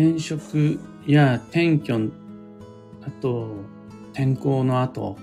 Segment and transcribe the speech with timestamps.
[0.00, 2.10] 転職や転居、
[3.02, 3.54] あと
[4.14, 5.18] 天候の後、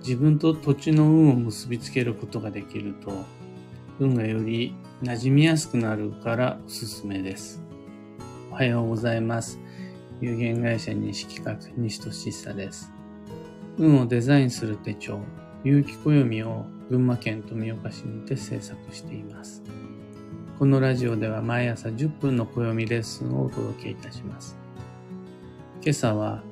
[0.00, 3.12] 自分と土地の運を結びつけることができると、
[4.00, 7.62] 運がより馴染みやすくなるからおすすめです。
[8.50, 9.60] おはようございます。
[10.20, 12.90] 有限会社西企画西俊久です。
[13.78, 15.20] 運をデザインする手帳、
[15.62, 19.62] 有機暦を群馬県富岡市にて制作しています。
[20.60, 24.58] このラジオでは毎朝10分の暦レッスンをお届けいたします。
[25.80, 26.42] 今朝は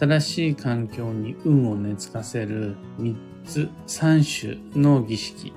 [0.00, 5.52] 新しい環境に運を根付かせる3つ3種の儀式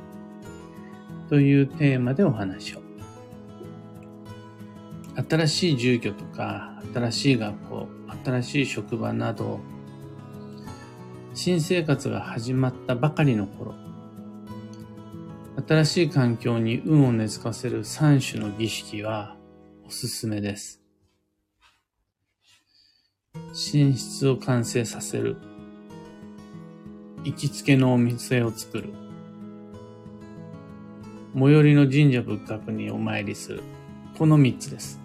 [1.27, 2.83] というテーマでお話を。
[5.27, 7.87] 新しい住居とか、新しい学校、
[8.23, 9.59] 新しい職場など、
[11.33, 13.73] 新生活が始まったばかりの頃、
[15.55, 19.37] 新しい環境に運を根付かせる3種の儀式は
[19.85, 20.81] おすすめです。
[23.35, 25.37] 寝室を完成させる。
[27.23, 28.93] 行きつけのお店を作る。
[31.35, 33.61] 最寄りの神社仏閣にお参りする。
[34.17, 34.99] この3つです。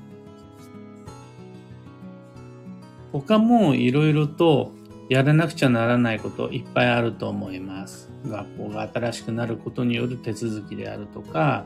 [3.13, 4.73] 他もいろいろと
[5.09, 8.08] やらなくちゃならないこといっぱいあると思います。
[8.27, 11.65] 学校が新しくなることによる手続きであるとか、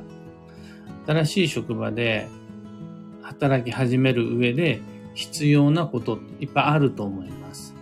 [1.07, 2.29] 新しい職場で
[3.23, 4.81] 働き始める上で
[5.15, 7.75] 必要なことっていっぱいあると思います。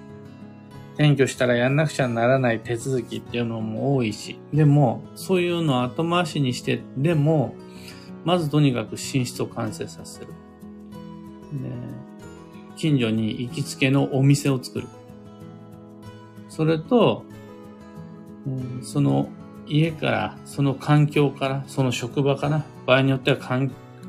[0.94, 7.54] 転居したらやんなくちゃならない手続きっていうのも多いし、でも、そういうのを後回しにして、でも、
[8.24, 10.26] まずとにかく寝室を完成させる。
[10.26, 10.34] で
[12.76, 14.88] 近所に行きつけのお店を作る。
[16.48, 17.24] それと、
[18.82, 19.28] その
[19.66, 23.38] 家から、その環境から、その職場から、場合によっては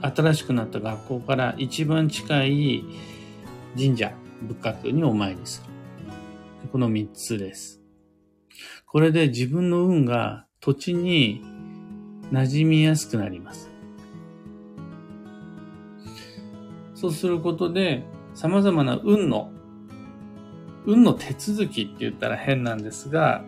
[0.01, 2.83] 新しくなった学校から一番近い
[3.77, 5.71] 神社、仏閣にお参りする。
[6.71, 7.81] この三つです。
[8.85, 11.43] これで自分の運が土地に
[12.31, 13.69] 馴染みやすくなります。
[16.95, 18.03] そうすることで、
[18.33, 19.51] 様々な運の、
[20.85, 23.43] 運の手続きって言ったら変なんですが、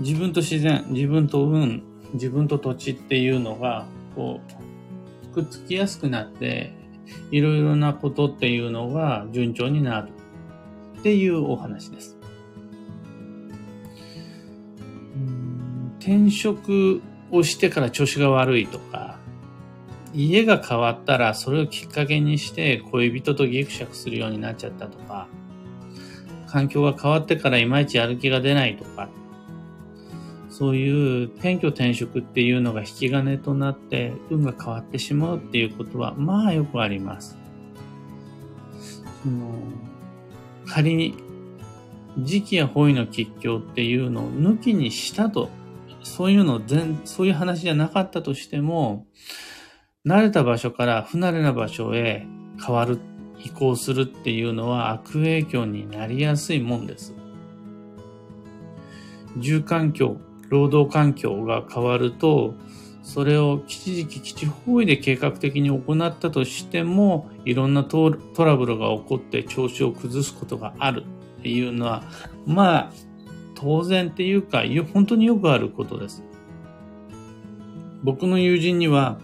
[0.00, 1.82] 自分と自然、自分と運、
[2.14, 4.40] 自分と土地っていうのが、こ
[5.30, 6.72] う、くっつきやすくなって、
[7.30, 10.10] いろいろなことっていうのが順調になる
[10.98, 12.16] っていうお話です。
[15.98, 19.18] 転職をしてから調子が悪いとか、
[20.12, 25.28] 家が変わったらそれをきっかけにして恋人とギクシャクするようになっちゃったとか、
[26.48, 29.08] 環境が変わってからいまいちやる気が出ないとか、
[30.60, 37.38] そういう転居転職っていうのが引き金となって運が変わってしまうっていうことはまあよくあります。
[39.22, 39.54] その
[40.66, 41.14] 仮に
[42.18, 45.48] 時期や方位の吉凶っていうのを抜きにしたと、
[46.02, 49.06] そういうの全、そういう話じゃなかったとしても、
[50.04, 52.26] 慣れた場所から不慣れな場所へ
[52.62, 52.98] 変わる、
[53.42, 57.14] 移行するっていうのは悪影響になりやすいもんです。
[59.38, 60.20] 住環境、
[60.50, 62.54] 労働環境が変わると、
[63.02, 71.04] それを吉時期基地方位で計画的に行ったとしても、いろんなトラブルが起こって調子を崩すことがある
[71.38, 72.02] っていうのは、
[72.46, 72.92] まあ、
[73.54, 76.22] 当然っていうか、本当によくあることです。
[78.02, 79.18] 僕の友人には、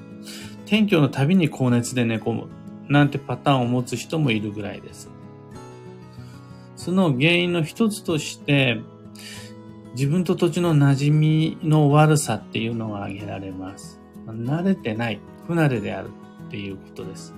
[0.64, 2.48] 転居のたびに高熱で寝込む
[2.88, 5.10] なんてパターンを持つ人もいるぐらいです。
[6.76, 8.80] その原因の一つとして、
[9.96, 13.98] 自分と土地の馴染みの悪さっていうのが挙げられます。
[14.26, 16.10] 慣れてない、不慣れである
[16.48, 17.34] っていうことです。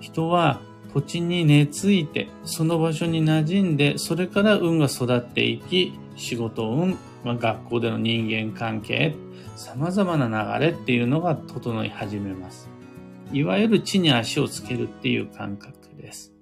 [0.00, 0.60] 人は
[0.92, 9.14] 土地に根付いて、その場所に馴染んで、それから運が育っていき、仕事運、まあ、学校での人間関係、
[9.54, 12.68] 様々な流れっていうのが整い始めます。
[13.32, 16.32] いわゆる地に足をつけるっていう感覚です。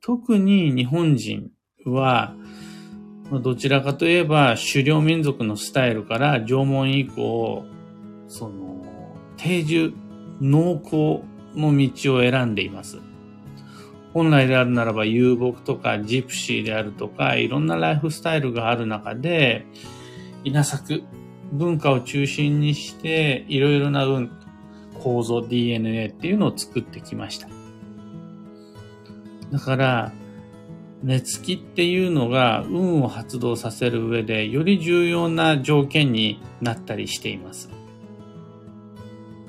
[0.00, 1.52] 特に日本人
[1.84, 2.34] は、
[3.30, 7.64] どちらかといえば狩猟民族のスタイルから縄文以降、
[8.26, 8.84] その、
[9.36, 9.92] 定住、
[10.40, 12.98] 農耕の道を選んでいます。
[14.14, 19.66] 本来であるならば遊牧とかジプシーであるとか、いろんなライフスタイルがある中で、
[20.44, 21.02] 稲作、
[21.52, 24.30] 文化を中心にして、いろいろな運、
[25.02, 27.48] 構造、DNA っていうのを作ってきました。
[29.50, 30.12] だから、
[31.02, 37.70] 寝つきっていうのが運を発動させる上でより重要な条件になったりしています。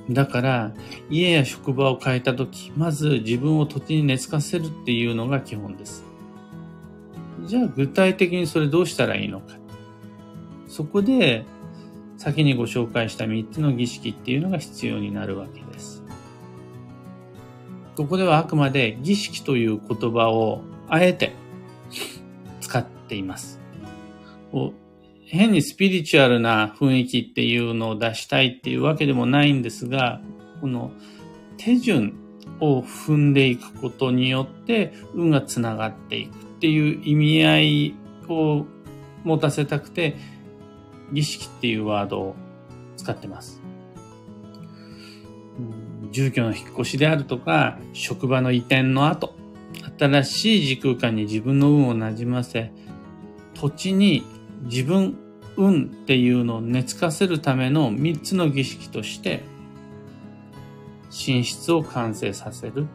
[0.10, 0.74] だから、
[1.10, 6.04] 家や職場を変えたとき、まず自分を土地に根付かせるっていうのが基本です。
[7.46, 9.56] じゃあ具体的にそれどうしたらいいのか。
[10.68, 11.46] そこで、
[12.18, 16.04] 先にご紹介した3つの儀式っていうのが必要になるわけです。
[17.96, 21.34] ここではあくまで儀式という言葉をあえて
[22.62, 23.60] 使っています。
[24.52, 24.90] こう
[25.26, 30.22] 変にスピリチュアルな雰囲気っていうのを出したいっていうわけでもないんですが、
[30.60, 30.92] この
[31.58, 32.16] 手順
[32.60, 37.96] を踏んでいくことによって運がつながっていくっていう意味合い
[38.28, 38.66] を
[39.24, 40.18] 持たせたくて、
[41.14, 42.36] 儀式っていうワードを
[42.98, 43.62] 使ってます。
[46.12, 49.36] 住居の引っ越しであるとか、職場の移転の後、
[50.00, 52.72] 新しい時空間に自分の運をなじませ、
[53.54, 54.24] 土地に
[54.64, 55.18] 自分、
[55.58, 59.44] 運っていうのを根付かせるための3つの儀式として、
[61.10, 62.88] 寝室を完成させる、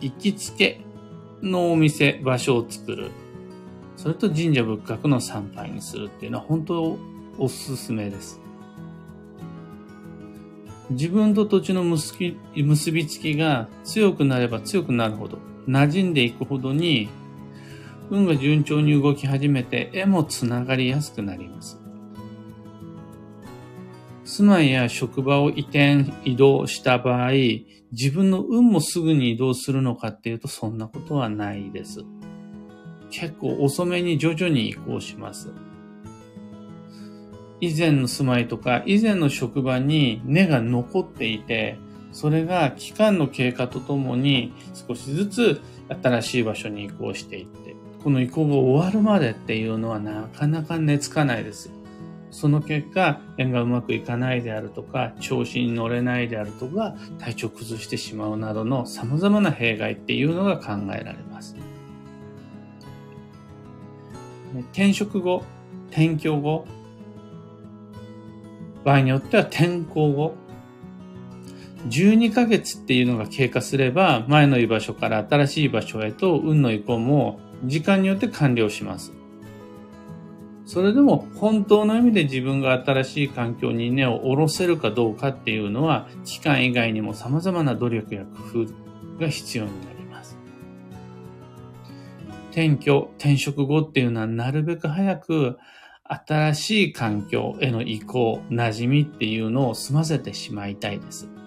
[0.00, 0.80] 行きつけ
[1.42, 3.10] のお店、場所を作る、
[3.96, 6.98] それと神社仏閣の参拝にするっていうのは本当
[7.36, 8.40] おすすめです。
[10.90, 17.08] 自分と土地の結び結びつきが強くなれば強くなるほど、馴染んでいくほどに、
[18.10, 21.78] 運が順調に動き始めて、絵もつながりやすくなります。
[24.24, 27.32] 住まいや職場を移転、移動した場合、
[27.92, 32.04] 自分の運もすぐに移動するのかっていうと、そんなことはないです。
[33.10, 35.52] 結構遅めに徐々に移行します。
[37.60, 41.78] 以前の住まいとか、以前の職場に根が残っていて、
[42.18, 45.60] それが期間の経過とともに少しずつ
[46.02, 51.70] 新しい場所に移行していって、この移行が終わるまでっていうのはなかなか根付かないです。
[52.32, 61.54] その結果、縁がうまくいかないであるとか、調子に乗れないであるとか、体調崩してしまうなどの様々な弊害っていうのが考えられます。
[64.72, 65.44] 転職後、
[65.92, 66.66] 転居後、
[68.84, 70.34] 場合によっては転校後、
[71.88, 79.12] 12ヶ月っていうのが経過すれば、前の居場所から新しい場所へと運の移行も時間によって完了します。
[80.64, 90.36] それでも本当の意味で自分が新しい環境に根を下ろせるかどうかっていうのは、期間以外にも様々な努力や工夫が必要になります。
[92.50, 95.58] 転居、転職後っていうのはなるべく早く
[96.04, 101.37] 新しい環境への移行、馴染みっていうのを済ませてしまいたいです。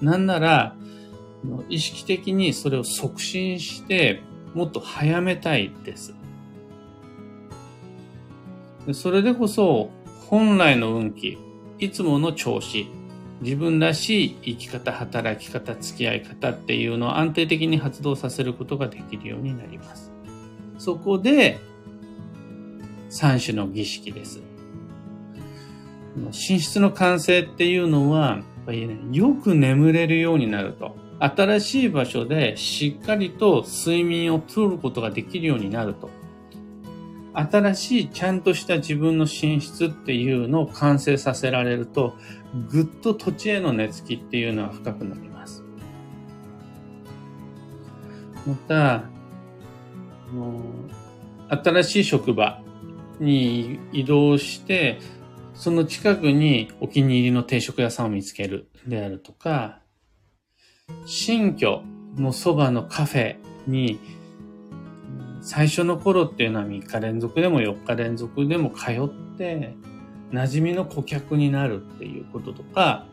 [0.00, 0.76] なんなら、
[1.68, 4.22] 意識的にそれを促進して、
[4.54, 6.14] もっと早めたいです。
[8.92, 9.90] それでこそ、
[10.28, 11.38] 本来の運気、
[11.78, 12.86] いつもの調子、
[13.42, 20.12] 自分らしい生き方、働き方、付き合い方っていうのを安定的に発動させることができるようになります。
[20.78, 21.58] そこで、
[23.08, 24.40] 三種の儀式です。
[26.16, 30.96] 寝室の完成っていうのは、ぱりね、よく眠れるようになると。
[31.18, 36.10] 新しい場所でしっかりと睡眠をとることができるようになると。
[37.32, 42.14] 新しいちゃんとした自分の寝室っていうのを完成させられると、
[42.70, 45.64] ぐっと土地への根付きっていうのは深くなります。
[48.46, 49.04] また、
[51.48, 52.62] 新しい職場
[53.20, 54.98] に移動して、
[55.56, 59.80] その近くにお気に入りの定食屋さんを見つけるであるとか、
[61.06, 61.82] 新居
[62.16, 63.36] のそばのカフェ
[63.66, 63.98] に
[65.40, 69.74] 最初の頃っていうのは3日連続でも4日連続でも通って
[70.30, 73.06] 馴染みの顧客になるっていうこととか、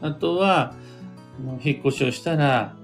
[0.00, 0.74] あとは
[1.62, 2.76] 引っ越しをしたら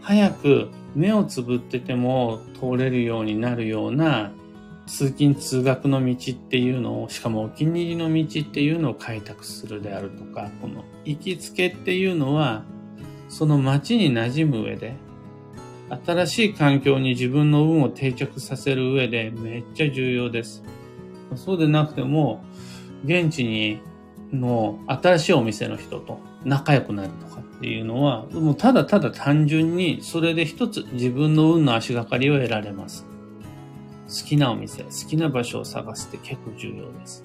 [0.00, 4.32] 早く目をつぶってても通れるようになるような
[4.86, 12.64] 通勤通学の道っていうのを、しかもお気に入りの道っていうのを開拓するであるとか、この行きつけっていうのは、
[13.28, 14.94] その街に馴染む上で、
[16.06, 20.62] 新しい環境に自分の運を定着させる上でめっちゃ重要です。
[21.36, 22.44] そうでなくても、
[23.04, 23.80] 現地に
[24.32, 33.06] の新しいお店の人と仲良くなるとかっていうのは、もうただただ単純にそれで一つ自分の運の足がかりを得られます。
[34.22, 37.24] 好きなお店、好きな場所を探すって結構重要です。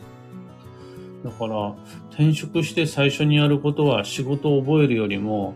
[1.24, 1.75] だから、
[2.12, 5.55] 転職して最初にやることは仕事を覚えるよりも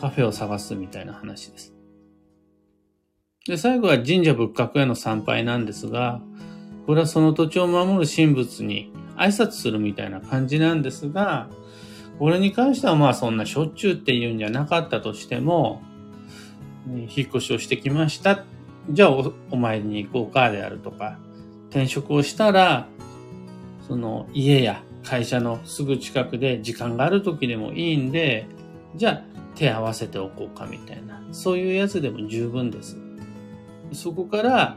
[0.00, 1.74] カフェを探すみたいな話です。
[3.46, 6.20] で、最後は神社仏閣への参拝なんですが、
[6.86, 11.48] これはその土地を守る神仏に挨拶するみたいな感じなんですが、
[12.18, 15.82] これに関してはまあそんなしょっちゅうっていうんじゃなかったとしても、
[16.88, 18.44] 引っ越しをしてきました。
[18.90, 21.18] じゃあおお参りに行こうかであるとか、
[21.70, 22.88] 転職をしたら、
[23.86, 28.46] その家や会社のすぐ近くで時間がある時でもいいんで、
[28.94, 29.22] じゃあ
[29.54, 32.96] 手合わせておこうかみたいな、そういうやつでも十分です。
[33.92, 34.76] そこから、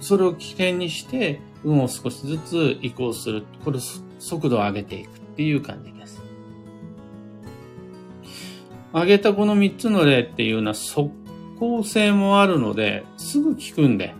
[0.00, 3.44] それを起点にして、運を少しずつ移行する。
[3.64, 3.78] これ
[4.18, 6.20] 速度を上げていくっていう感じです。
[8.92, 11.10] 上げたこの3つの例っていうのは即
[11.60, 14.14] 効性もあるので、すぐ効くんで、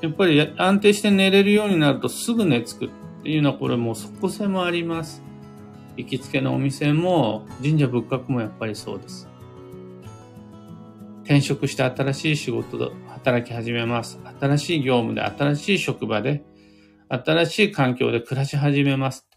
[0.00, 2.88] やっぱり安定して寝れるようになるとすぐ寝つくっ
[3.22, 5.22] ていうのはこれもう即効性もあります。
[5.96, 9.28] 行きつけのお店も神社仏閣もやっぱりそうです。
[11.22, 14.18] 転職して新しい仕事で働き始めます。
[14.40, 16.42] 新しい業務で、新しい職場で、
[17.08, 19.28] 新しい環境で暮らし始めます。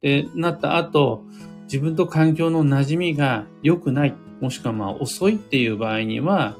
[0.00, 1.24] で、なった後、
[1.64, 6.56] 自分と環境の馴染みが良くない、もしくはまあ遅いっていう場合には、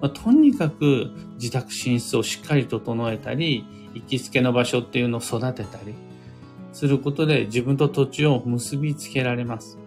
[0.00, 3.64] まあ、とにかく自宅寝室をしっかり整えたり、
[3.94, 5.94] 行きつけの場所っていうのを育てたり
[6.72, 9.78] することで自分と土地を結びつけられます。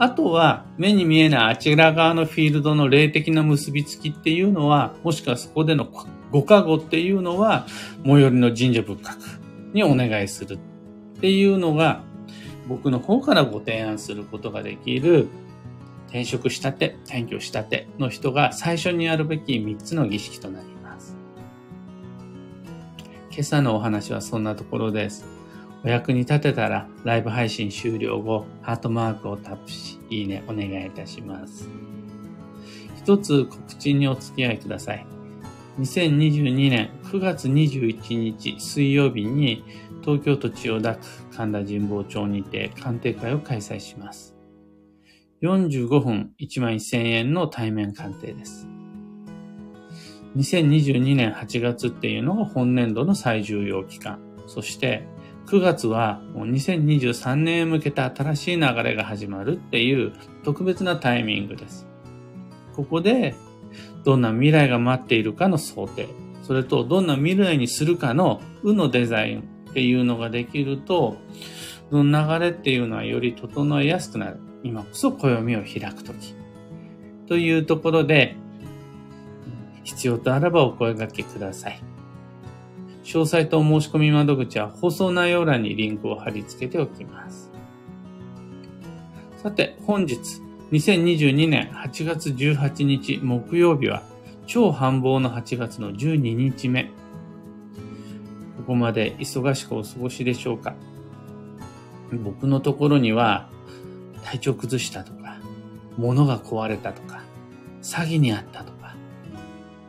[0.00, 5.88] あとは、目に見えないあちら側のフィールドの霊的な結びつきっていうのは、もしくはそこでの
[6.30, 7.66] ご加護っていうのは、
[8.04, 9.40] 最寄りの神社仏閣
[9.72, 10.58] にお願いするっ
[11.20, 12.02] ていうのが、
[12.68, 15.26] 僕の方からご提案することができる、
[16.08, 21.16] 転職したて、転居したての人が最初にやるべき3つの儀式となります。
[23.30, 25.24] 今朝のお話はそんなところです。
[25.84, 31.68] お役に立てたら、ライブ配信終了後、ハートマークをタップし、いいねお願いいたします。
[32.96, 35.06] 一つ告知にお付き合いください。
[35.78, 39.62] 2022年9月21日水曜日に
[40.00, 44.37] 東京都千代田区神田神保町にて鑑定会を開催します。
[45.42, 48.66] 45分1万1000円の対面鑑定です。
[50.36, 54.20] 2022年8月っていうのが本年度の最重要期間。
[54.46, 55.06] そして
[55.46, 60.12] 9月はもう2023年へ向けた新しい流れが始まるっていう
[60.44, 61.86] 特別なタイミングです。
[62.74, 63.34] ここで
[64.04, 66.08] どんな未来が待っているかの想定、
[66.42, 69.40] それとどんな未来にするかのうのデザイン
[69.70, 71.16] っていうのができると、
[71.90, 74.40] その流れっていうのはより整えやすくなる。
[74.62, 76.34] 今こそ暦を開くとき。
[77.26, 78.36] というところで、
[79.84, 81.80] 必要とあらばお声掛けください。
[83.04, 87.50] 詳細と申し込み窓口は放送内容欄にリンクを貼り付けておきます。
[89.36, 90.18] さて、本日、
[90.72, 94.02] 2022年8月18日木曜日は、
[94.46, 96.84] 超繁忙の8月の12日目。
[98.56, 100.74] ここまで忙しくお過ごしでしょうか？
[102.12, 103.48] 僕のところには、
[104.30, 105.38] 体調崩したとか、
[105.96, 107.22] 物が壊れたとか、
[107.80, 108.94] 詐欺にあったとか、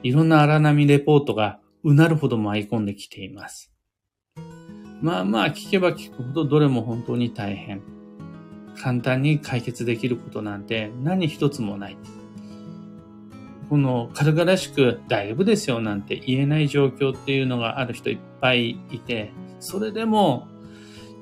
[0.02, 3.74] いろんな荒波レポートがうなるほど舞い込んできています。
[5.02, 7.82] まあまあ聞けば聞くほどどれも本当に大変。
[8.82, 11.98] 簡単に解決できることなんて何一つもない。
[13.70, 20.48] この軽々しく大丈夫ですよなんて言えない状況っていうのがある人いっぱいいて、それでも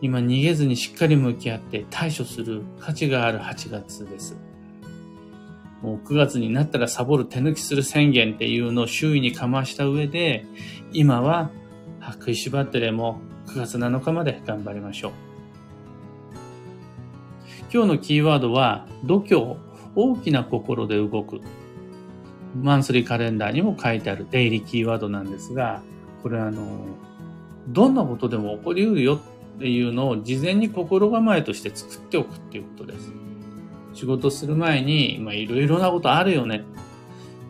[0.01, 4.37] 今逃げずにしっかり向き合って対処する価値がある8月です。
[5.81, 10.45] もう9月になったらサボる手抜きする宣言っていうのを周囲にかました上で、
[10.91, 11.51] 今は
[12.13, 15.11] 食いしばってでも9月7日まで頑張りましょう。
[17.73, 19.57] 今日のキーワードは、度胸、
[19.93, 21.41] 大きな心で動く。
[22.55, 25.81] マンスリーカレンダーにも書いてあるデイリーキーワードなんですが、
[26.23, 26.85] これあの、
[27.67, 29.19] どんなことでも起こりうるよ
[29.57, 33.11] っていうのを事前に心構えとして作っておくっていうことです。
[33.93, 36.63] 仕事する前に、まあ、いろいろなことあるよね。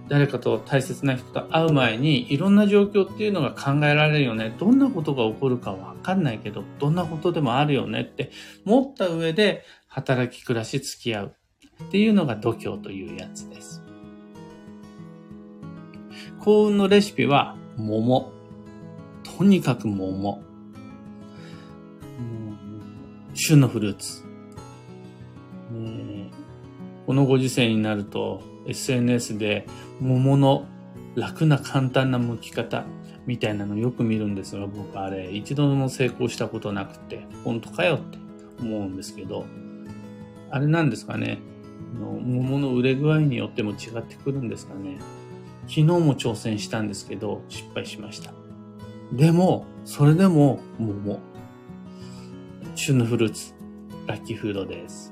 [0.07, 4.55] 誰かと大切な人と会う前に、いろんな状況っていうのが考えられるよね。
[4.57, 8.31] どんなことが起こるかわかんないけど、どんなことでもあるよねって
[8.63, 11.35] 持った上で、働き暮らし付き合う
[11.83, 13.83] っていうのが度胸というやつです。
[16.39, 18.31] 幸運のレシピは桃。
[19.37, 20.41] とにかく桃。
[23.39, 24.24] 旬のフルーツ。
[27.06, 29.67] このご時世になると SNS で
[30.01, 30.65] 桃の
[31.15, 32.86] 楽な簡単な剥き方
[33.27, 37.27] みたいなのよく見るんですが僕あれ一度も成功したことなくて。
[37.44, 38.17] 本当かよって
[38.60, 39.46] 思うんですけど。
[40.50, 41.38] あれなんですかね。
[41.94, 44.98] 桃の売れ具合によっても違ってくるんですかね。
[45.67, 48.34] 昨日も挑戦したんですけど失敗しました。
[49.13, 51.20] でもそれでも桃。
[52.77, 53.53] 旬のフルーツ
[54.05, 55.12] ラッキーフードです。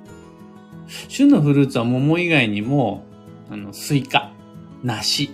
[1.08, 3.04] 旬のフルーツは桃以外にも、
[3.50, 4.32] あの、スイカ、
[4.84, 5.32] 梨、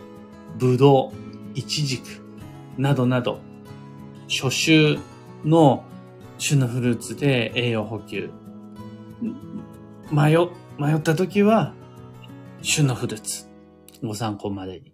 [0.58, 1.12] ぶどう、
[1.56, 2.06] イチジク、
[2.78, 3.42] などなど、
[4.30, 4.98] 初秋
[5.44, 5.84] の
[6.38, 8.32] 旬のフルーツで栄養補給。
[10.10, 10.38] 迷、
[10.80, 11.74] 迷った時は、
[12.62, 13.50] 旬のフルーツ。
[14.02, 14.94] ご参考までに。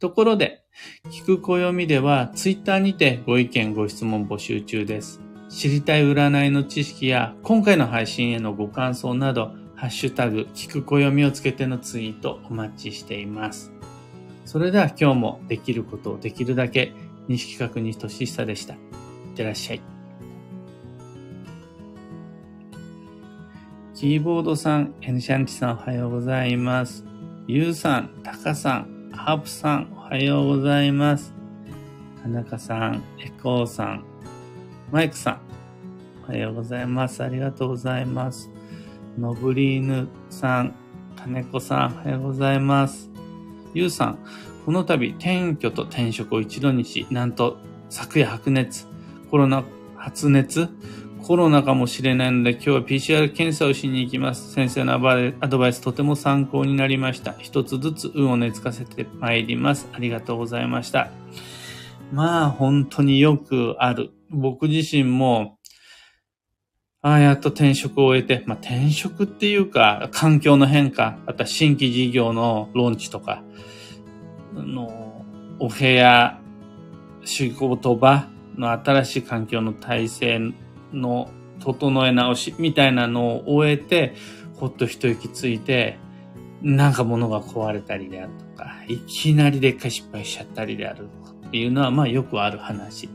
[0.00, 0.64] ところで、
[1.10, 5.23] 聞く暦では、ツイッターにてご意見、ご質問募集中です。
[5.48, 13.72] 知りたい占いの知識や、今回の配信へのご感想など、ハッシュタグ、聞く暦をつけてのツイートお待ちしています。
[14.44, 16.92] それでは今日もできることをできるだけ、
[17.28, 18.74] 西企画に俊久でした。
[18.74, 18.80] いっ
[19.34, 19.82] てらっしゃい。
[23.94, 27.04] キーボードさん、エンシャンチさんおはようございます。
[27.46, 31.32] ゆうさん、たかさん、ハープさんおはようございます。
[32.22, 34.04] 田中さん、エコーさん、
[34.94, 35.40] マイクさん、
[36.28, 37.24] おはようございます。
[37.24, 38.48] ありがとうございます。
[39.18, 40.72] ノブリーヌさん、
[41.16, 43.10] 金子さん、おはようございます。
[43.74, 44.18] ゆうさん、
[44.64, 47.56] この度、転居と転職を一度にし、なんと、
[47.90, 48.86] 昨夜白熱、
[49.32, 49.64] コロナ、
[49.96, 50.68] 発熱、
[51.24, 54.52] コロナかもしれないので、今日は PCR 検査をしに行きます。
[54.52, 57.34] 先生のアドバイスとても参考になりました。
[57.40, 59.88] 一つずつ運を根付かせてまいります。
[59.92, 61.10] ありがとうございました。
[62.12, 64.12] まあ、本当によくある。
[64.34, 65.58] 僕自身も、
[67.02, 73.44] ああ、やっと転職を終えて、まあ転職っていうか、環境の変化、あとは新規事業のローンチとか、
[74.56, 75.24] あの、
[75.58, 76.40] お部屋、
[77.24, 80.40] 仕事場の新しい環境の体制
[80.92, 84.14] の整え直しみたいなのを終えて、
[84.56, 85.98] ほっと一息ついて、
[86.62, 91.08] なんか物が壊れたりであるとか、いきなりでっかい失敗しちゃったりである
[91.46, 93.10] っていうのは、まあよくある話。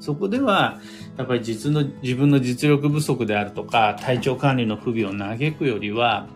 [0.00, 0.80] そこでは、
[1.16, 6.26] やっぱり実の、自分の実力不足であるとか、体調管理の不備を嘆くよりは、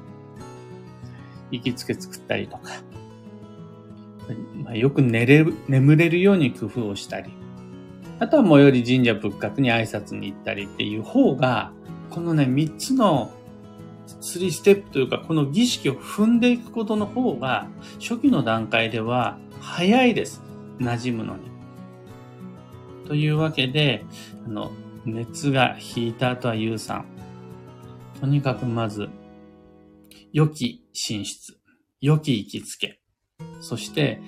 [1.50, 2.70] 行きつけ作ったりとか、
[4.62, 7.32] まあ、よく寝れる、眠れるように工夫をしたり、
[8.18, 11.72] あとは最寄り神社仏閣に挨拶に行ったりっていう方が、
[12.10, 13.32] このね、三つの
[14.06, 17.68] 3ステップというか、この儀式を踏んでいくことの方が、
[18.00, 20.42] 初期の段階では早いです。
[20.78, 21.53] 馴染むのに。
[23.06, 24.04] というわけで、
[24.46, 24.70] あの、
[25.04, 27.04] 熱が引いた後は有酸。
[28.20, 29.08] とにかくまず、
[30.32, 31.58] 良き寝室、
[32.00, 33.00] 良き行きつけ、
[33.60, 34.20] そして、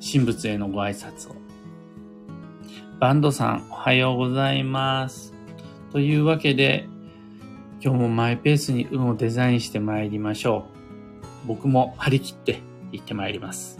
[0.00, 1.36] 神仏へのご挨拶を。
[2.98, 5.32] バンドさん、おはようございます。
[5.92, 6.86] というわけで、
[7.82, 10.66] 今日もマイペースに運をデザインして参りましょ
[11.44, 11.48] う。
[11.48, 12.60] 僕も張り切って
[12.92, 13.79] 行って参ります。